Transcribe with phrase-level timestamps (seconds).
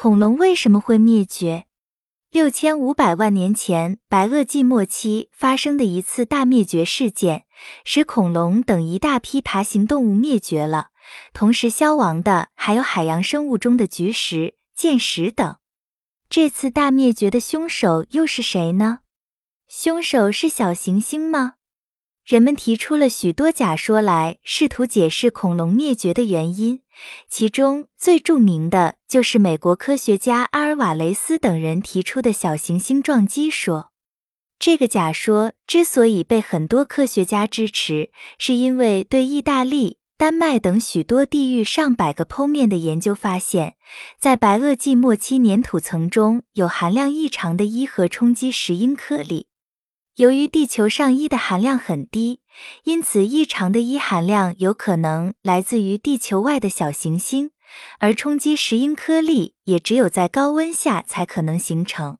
[0.00, 1.64] 恐龙为什么会灭绝？
[2.30, 7.46] 六千五百万年前，白垩纪末期发生的一次大灭绝事件，
[7.84, 10.90] 使恐龙等一大批爬行动物灭绝了。
[11.32, 15.56] 同时消亡的还有海洋生物中的菊石、剑石等。
[16.30, 19.00] 这次大灭绝的凶手又是谁呢？
[19.66, 21.54] 凶手是小行星吗？
[22.28, 26.82] 人们提出了许多假说来试图解释恐龙灭绝的原因，
[27.26, 33.92] 其中最著名的就是美国科学家阿尔瓦雷斯等人提出的小行星撞击说。
[34.58, 39.96] 这个假说之所以被很多科学家支持，是因为对意大利。
[40.18, 43.76] 丹麦等许多地域上百个剖面的研究发现，
[44.20, 49.46] 在白垩纪末期粘土层中有含量异常的铱和冲击石英颗粒。
[50.18, 52.40] 由于地球上铱的含量很低，
[52.82, 57.52] 因此异常的铱含量有可能来自于地球外的小行星，
[58.00, 62.18] 而冲击石英颗粒也只有在高温下才可能形成。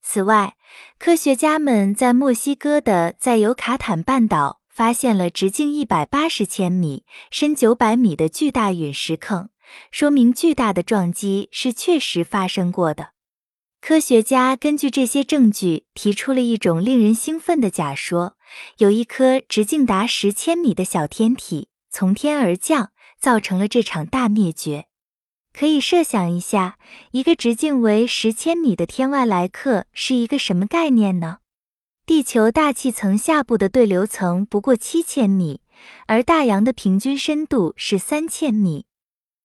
[0.00, 0.54] 此外，
[0.96, 4.60] 科学家们在墨西哥的在尤卡坦半岛。
[4.74, 9.50] 发现了直径一百八十千米、深九百米的巨大陨石坑，
[9.92, 13.13] 说明巨大的撞击是确实发生过的。
[13.86, 18.34] 科学家根据这些证据提出了一种令人兴奋的假说：
[18.78, 24.86] 有一颗直径达十千米的小天体从天而降，造成了这场大灭绝。
[25.52, 26.78] 可以设想一下，
[27.10, 31.40] 一个直径为十千米的天外来客是一个什么概念呢？
[32.06, 35.60] 地球大气层下部的对流层不过七千米，
[36.06, 38.86] 而大洋的平均深度是三千米。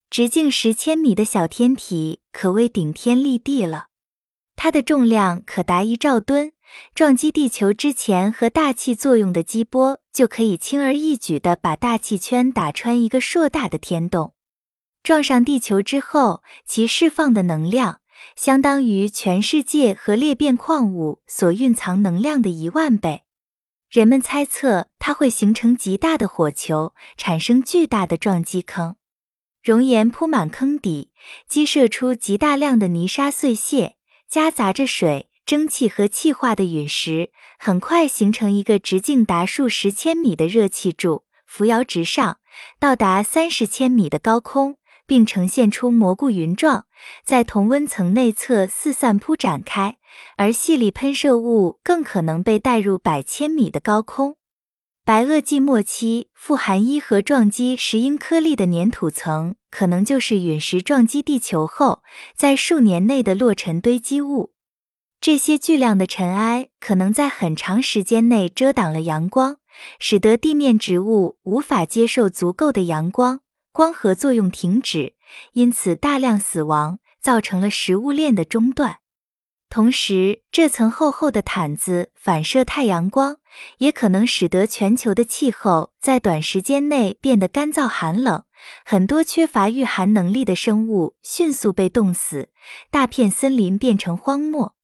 [0.10, 3.88] 直径十千米的小天体可谓顶天立地了。
[4.62, 6.52] 它的重量可达一兆吨，
[6.94, 14.34] 撞击地球之前和大气作用的激波就可以轻而易举地把大气圈打穿一个硕大的天洞。
[15.02, 18.02] 撞上地球之后，其释放的能量。
[18.36, 23.24] 相当于全世界核裂变矿物所蕴藏能量的一万倍。
[23.90, 28.98] 人们猜测它会形成极大的火球，产生巨大的撞击坑，
[29.64, 31.12] 熔岩铺满坑底，
[31.48, 33.96] 激射出极大量的泥沙碎屑，
[34.30, 42.38] 夹杂着水、蒸汽和气化的陨石，很快形成一个直径达数十千米的热气柱，扶摇直上，
[42.80, 44.78] 到达三十千米的高空。
[45.10, 46.86] 并呈现出蘑菇云状，
[47.26, 49.98] 在同温层内侧四散铺展开，
[50.38, 54.36] 而细粒喷射物更可能被带入百千米的高空。
[55.10, 62.04] 白垩纪末期富含铱和撞击石英颗粒的粘土层，可能就是陨石撞击地球后
[62.36, 64.54] 在数年内的落尘堆积物。
[65.20, 69.58] 这些巨量的尘埃可能在很长时间内遮挡了阳光，
[69.98, 73.40] 使得地面植物无法接受足够的阳光。
[73.72, 75.16] 光合作用停止，
[75.54, 78.98] 因此大量死亡，造成了食物链的中断。
[79.70, 83.38] 同时，这层厚厚的毯子反射太阳光，
[83.78, 88.44] 也可能使得全球的气候在短时间内变得干燥寒冷。
[88.84, 92.50] 很多缺乏御寒能力的生物迅速被冻死，
[92.90, 94.76] 大片森林变成荒漠。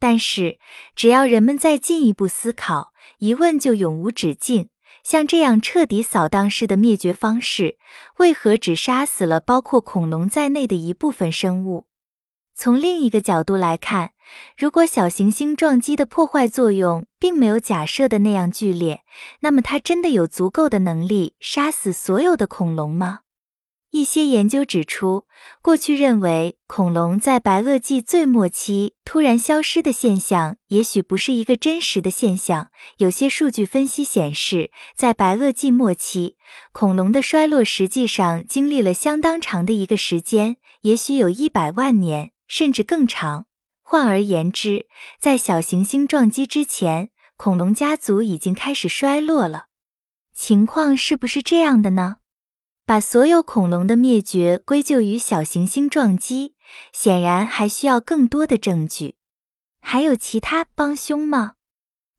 [0.00, 0.58] 但是，
[0.96, 4.70] 只要人们再进一步思考，疑问就永无止境。
[5.02, 7.76] 像这样彻底扫荡式的灭绝方式，
[8.16, 11.86] 为何只杀死了包括恐龙在内的一部分生物？
[12.56, 14.12] 从另一个角度来看，
[14.56, 19.02] 如果小行星撞击的破坏作用并没有假设的那样剧烈，
[19.40, 23.20] 那么它真的有足够的能力杀死所有的恐龙吗？
[23.90, 25.24] 一些研究指出，
[25.62, 32.70] 过去认为恐龙在白垩纪最末期突然消失的现象，也许不是一个真实的现象。
[32.96, 36.36] 有些数据分析显示，在白垩纪末期，
[36.72, 43.46] 恐龙的衰落实际上经历了相当长的一个时间，也许有一百万年，甚至更长。
[43.86, 44.86] 换而言之，
[45.20, 49.66] 在小行星撞击之前，恐龙家族已经开始衰落了。
[50.34, 52.16] 情况是不是这样的呢？
[52.86, 56.54] 把所有恐龙的灭绝归咎于小行星撞击，
[56.92, 59.16] 显然还需要更多的证据。
[59.80, 61.52] 还有其他帮凶吗？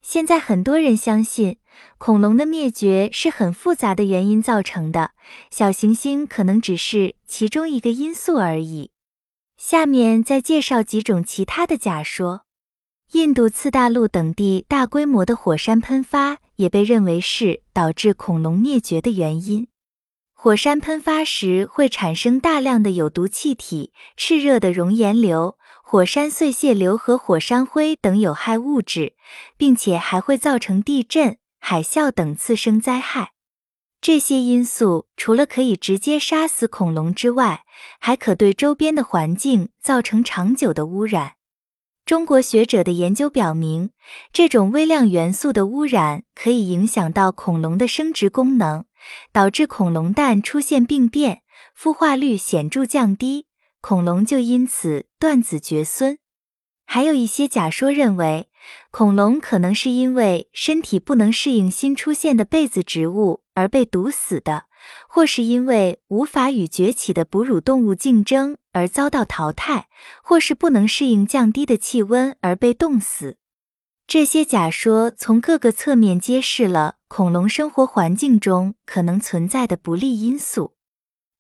[0.02, 1.58] 现在很多人相信
[1.98, 5.12] 恐龙的灭绝是很复杂的原因造成的，
[5.50, 8.92] 小行星可能只是其中一个因素而已。
[9.58, 12.42] 下面再介绍几种其他的假说。
[13.12, 19.68] 印度次大陆等地大规模的火山喷发也被认为是导致恐龙灭绝的原因。
[20.34, 29.14] 火山喷发时会产生大量的有毒气体、炽热的熔岩流、火山碎屑流和火山灰等有害物质，
[29.56, 33.32] 并且还会造成地震、海啸等次生灾害。
[34.06, 37.64] 这些因素除了可以直接杀死恐龙之外，
[38.00, 41.38] 还可对周边的环境造成长久的污染。
[42.06, 43.90] 中国学者的研究表明，
[44.32, 48.86] 这种微量元素的污染可以影响到恐龙的生殖功能，
[49.34, 51.42] 导致恐龙蛋出现病变，
[51.76, 53.48] 孵化率显著降低，
[53.82, 56.20] 恐龙就因此断子绝孙。
[56.86, 58.50] 还有一些假说认为，
[58.92, 64.66] 恐龙可能是因为身体不能适应新出现的被子植物而被毒死的，
[65.08, 69.88] 或是因为无法与崛起的哺乳动物竞争而遭到淘汰，
[70.24, 73.38] 或是不能适应降低的气温而被冻死。
[74.08, 80.75] 这些假说从各个侧面揭示了恐龙生活环境中可能存在的不利因素。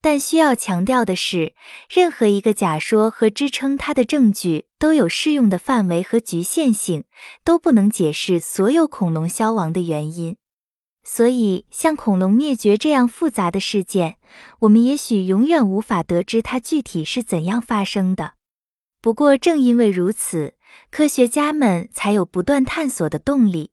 [0.05, 1.55] 但需要强调的是，
[1.89, 7.05] 任何一个假说和支撑它的证据都有适用的范围和局限性，
[7.43, 10.37] 都不能解释所有恐龙消亡的原因。
[11.03, 14.17] 所以，像恐龙灭绝这样复杂的事件，
[14.59, 18.33] 我们也许永远无法得知它具体是怎样发生的。
[19.01, 20.53] 不过，正因为如此，
[20.91, 23.71] 科学家们才有不断探索的动力。